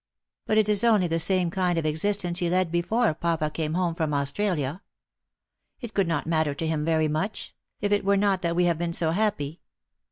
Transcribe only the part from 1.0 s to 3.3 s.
the same kind of existence he led before